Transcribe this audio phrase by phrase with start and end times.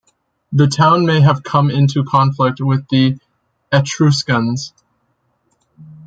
[0.51, 3.19] The town may have come into conflict with the
[3.71, 4.73] Etruscans.